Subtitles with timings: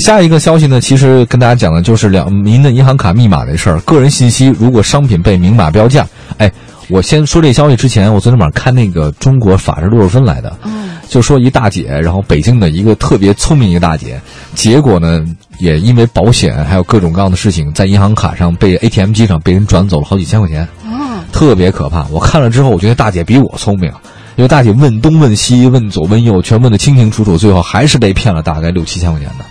[0.00, 3.78] 下一个消息呢，其实跟大家讲的就是两您的银行卡密码的事儿。
[3.80, 6.06] 个人信息如果商品被明码标价，
[6.38, 6.50] 哎，
[6.88, 10.52] 我先说这消息之前，我昨天晚上看那个《中国法制六十分》来的，
[11.08, 14.20] 就说一大姐，然后北京的一个特别聪明一个大姐，
[14.54, 15.24] 结果呢，
[15.58, 20.66] 也因为保险还有各种各样的事情，在银行卡上被 ATM 机上被人转走了好几千块钱，
[21.30, 22.04] 特别可怕。
[22.10, 23.92] 我看了之后，我觉得大姐比我聪明。
[24.36, 29.44] 因为大姐问东问西问左问右，全问得清清楚楚，最后还是被骗了大概六七千块钱的。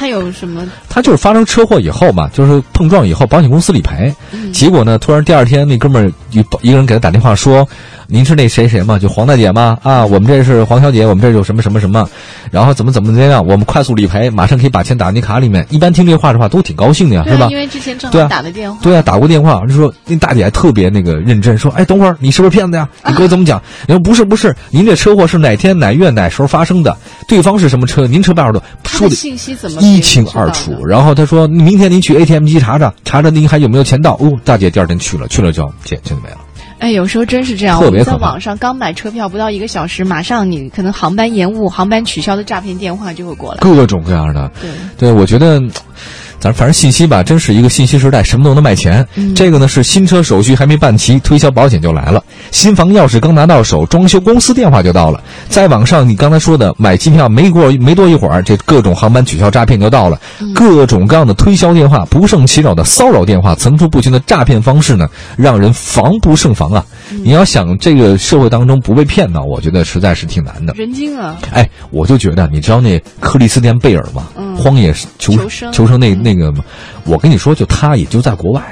[0.00, 0.66] 啊，他有什么？
[0.88, 4.14] 他就是发生车祸以后嘛，就是碰撞以后，保险公司理赔。
[4.52, 7.68] 结果呢，突然第二天那哥们儿一一个人给他打电话说。
[8.10, 8.98] 您是那谁谁吗？
[8.98, 9.78] 就黄大姐吗？
[9.82, 12.08] 啊，我们这是黄小姐，我们这有什么什么什么，
[12.50, 15.64] 然后怎么怎么怎么样，我们快速理赔，马上可以把钱打你卡里面。
[15.70, 17.46] 一般听这话的话都挺高兴的呀，是吧？
[17.50, 18.80] 因为之前正好打的电话。
[18.82, 22.88] 对啊，打过电话就说那大姐还特别那个认真，说哎，等会儿你是不是骗子呀？
[23.06, 23.62] 你给我怎么讲？
[23.86, 26.96] 你说不是不是，您这车祸是哪天哪月哪时候发生的？
[27.28, 28.08] 对方是什么车？
[28.08, 28.60] 您车牌号多？
[28.84, 30.84] 说的信息怎么一清二楚？
[30.84, 34.14] 然后他说明天您去 ATM 机查查，查查您还有没有钱到。
[34.14, 36.38] 哦，大姐第二天去了，去了之后钱钱就没了。
[36.80, 37.80] 哎，有时候真是这样。
[37.80, 44.50] 我们在网上刚买车票不到一个小时，马上你可能航班延误、航班取消的诈骗电话就会过来，各种各样的。
[44.60, 45.62] 对，对我觉得。
[46.40, 49.06] 咱反正信息吧，真是一个信息时代，什么都能卖钱。
[49.36, 52.18] 这个呢是新车手续还没办齐，推销保险就来了；
[52.50, 55.22] 新房钥匙刚拿到手，装修公司电话就到了。
[55.50, 60.18] 再往上，你刚才说的买机票没过没多一会儿，这各种航班取消诈骗就到了，
[60.54, 66.82] 各种各样的推销电话、不胜其扰的骚扰电话、层出不穷的诈骗方式呢，让人防不胜防啊！
[67.22, 70.72] 你要想这个社会当中不被骗呢，我觉得实在是挺难的。
[70.74, 71.36] 人精啊！
[71.52, 74.28] 哎，我就觉得，你知道那克里斯汀贝尔吗？
[74.56, 75.34] 荒野求
[75.72, 76.52] 求生那那个，
[77.04, 78.62] 我跟你说，就他也就在国外，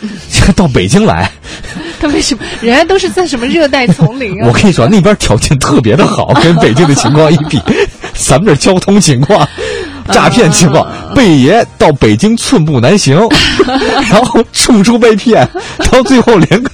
[0.56, 1.30] 到北京来，
[2.00, 2.42] 他为什么？
[2.62, 4.46] 人家都是在什么热带丛林啊？
[4.48, 7.60] 我跟你说，那边条件特别的好，跟北京的情况一比，
[8.14, 9.46] 咱们这交通情况、
[10.12, 13.16] 诈骗情况，贝爷到北京寸步难行，
[14.10, 15.46] 然后 处处被骗，
[15.90, 16.64] 到最后连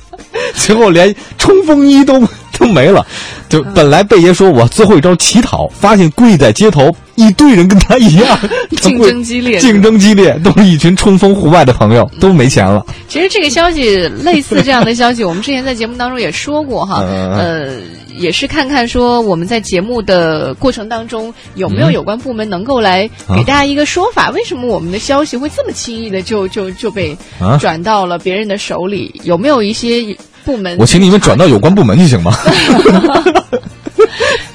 [0.55, 2.21] 最后连冲锋衣都
[2.59, 3.07] 都没了。
[3.49, 6.95] 就本来贝爷说我最后一招乞讨，发现跪在街头。
[7.17, 8.37] 一堆人跟他一样，
[8.83, 12.85] 竞争激烈，竞争激烈，都是一群冲锋户外的朋友，都没钱了。
[13.07, 17.05] 其实这个消息，类似这样的消息，我们之前在节目当中也说过哈。
[17.05, 17.75] 呃，
[18.17, 27.17] 也是看看说我们在节目的过程当中有没有有关部门能够来给大家一个说法，为什么我们的消息会这么轻易的就就就被
[27.61, 29.21] 转到了别人的手里？
[29.23, 30.77] 有没有一些部门？
[30.79, 32.33] 我请你们转到有关部门去行吗？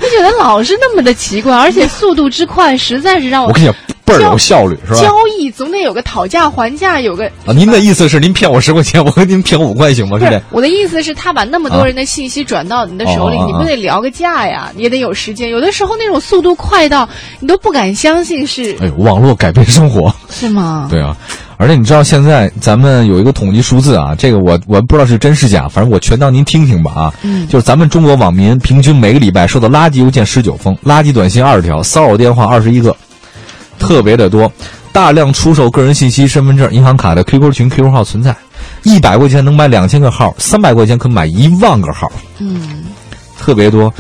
[0.10, 5.00] 觉得老是那么的奇怪，而且速度之快，实在是让我我跟你讲倍儿有效率，是吧？
[5.00, 7.54] 交易总得有个讨价还价，有个啊。
[7.54, 10.20] 您的意思是您骗我十块钱，我跟您骗五块行吗？
[10.20, 10.42] 是的。
[10.50, 14.70] 我的意思是，他把那么多人的信息转到你的手里，你不得聊个价呀？
[14.76, 15.50] 也得有时间。
[15.50, 17.08] 有的时候那种速度快到
[17.40, 18.76] 你都不敢相信是。
[18.82, 20.88] 哎，网络改变生活是吗？
[20.90, 21.16] 对啊。
[21.62, 27.14] 而且你知道现在咱们有一个统计数字啊，这个我我不知道是真是假，反正我全当您听听吧啊。
[27.22, 27.46] 嗯。
[27.50, 32.96] 就是咱们中国网民平均每个礼拜收到垃圾邮件十九封，垃圾短信二十条，骚扰电话二十一个，
[33.78, 34.50] 特别的多。
[34.94, 38.34] 大量出售个人信息、身份证、银行卡的 QQ 群、QQ 号存在，
[38.84, 42.10] 一百块钱能买两千个号，三百块钱可买一万个号。
[42.38, 42.86] 嗯。
[43.38, 43.94] 特别多。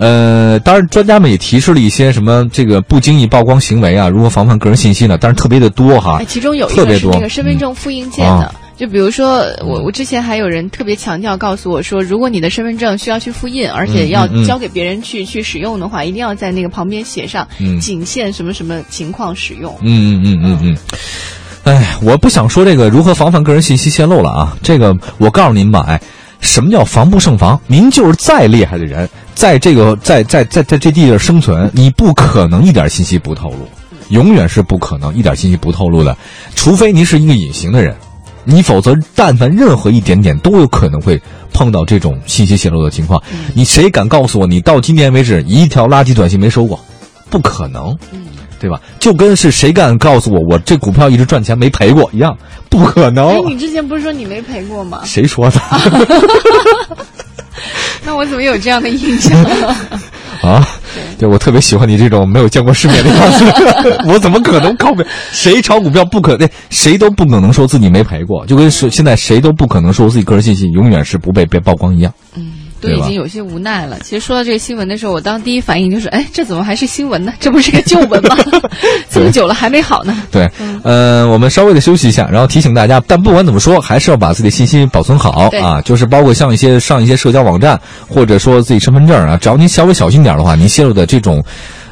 [0.00, 5.18] 呃，当然，专家们也提示了一些什么这个不经意曝光行为啊，如何防范个人信息呢？
[5.20, 17.46] 但是特别的多哈，其中有一个是那个身份证复印件的，就比如说我我之前还有人特别强调告诉我说，如果你的身份证需要去复印，而且要交给别人去去使用的话，一定要在那个旁边写上
[17.78, 19.70] 仅限什么什么情况使用。
[19.82, 20.76] 嗯嗯嗯嗯嗯。
[21.64, 26.00] 哎，我不想说这个如何防范个人信息泄露了啊，这个我告诉您吧，哎。
[26.42, 27.60] 什么叫防不胜防？
[27.66, 29.06] 您就是再厉害的人，
[29.40, 33.66] 在这个在在在在这地儿生存，你不可能一点信息不透露，
[34.10, 36.14] 永远是不可能一点信息不透露的，
[36.54, 37.96] 除非您是一个隐形的人，
[38.44, 41.18] 你否则但凡任何一点点都有可能会
[41.54, 43.18] 碰到这种信息泄露的情况。
[43.54, 46.78] 你谁敢告诉我，你到今天为止一条垃圾短信没收过？
[47.30, 47.96] 不可能。
[48.60, 48.78] 对吧？
[48.98, 52.36] 就跟是谁敢告诉我，我这股票一直赚钱没赔过一样，
[52.68, 53.30] 不可能。
[53.30, 55.00] 哎，你之前不是说你没赔过吗？
[55.06, 55.58] 谁说的？
[58.04, 59.44] 那我怎么有这样的印象？
[60.42, 60.66] 啊，
[61.18, 63.44] 对我特别喜欢你这种没有见过世面的样子。
[64.08, 64.90] 我怎么可能靠？
[65.32, 66.48] 谁炒股票不可那？
[66.70, 72.12] 谁都不可能说自己没赔过，就跟是现在谁都不可能说自己个人信息永远是不被被曝光一样。
[72.36, 72.52] 嗯。
[72.80, 73.98] 都已经有些无奈了。
[74.00, 77.32] 其实说到这个新闻的时候，我当第一反应就是：哎，这怎么还是新闻呢？
[77.38, 78.36] 这不是个旧闻吗？
[79.10, 80.16] 这么久了还没好呢。
[80.30, 80.50] 对，
[80.82, 83.02] 呃，我们稍微的休息一下，然后提醒大家。
[83.06, 85.80] 但不管怎么说，还是要把自己的信息保存好啊。
[85.82, 91.44] 就是包括像一些上一些社交网站，或者说自己身份证啊，只要您稍微小心点的话，您泄露的这种。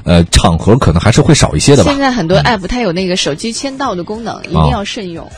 [0.04, 1.90] 呃场合可能还是会少一些的吧。
[1.90, 5.28] 现在很多 app 它有那个手机签到的功能，一定要慎用。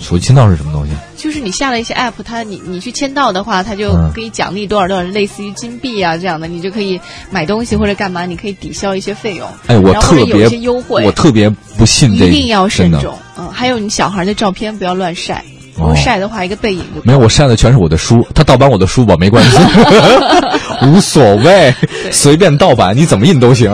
[0.00, 0.92] 手机签到是什么东西？
[1.16, 7.00] 就是你下了一些 app，它你你去签到的话，它就可以奖励多少多少，类似于金币啊这样的，你就可以
[7.30, 9.48] 买东西或者干嘛，你可以抵消一些费用。
[9.68, 11.48] 哎，我特别有一些优惠，我特别
[11.78, 13.16] 不信这，一定要慎重。
[13.38, 15.44] 嗯，还有你小孩的照片不要乱晒，
[15.76, 17.18] 如果晒的话，一个背影就没有。
[17.20, 19.56] 我晒的全是我的书，他盗版我的书吧，没关系，
[20.88, 21.72] 无所谓，
[22.10, 23.70] 随便盗版，你怎么印都行。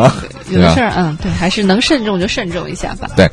[0.51, 3.09] 有的事儿，嗯，对，还是能慎重就慎重一下吧。
[3.17, 3.27] 对。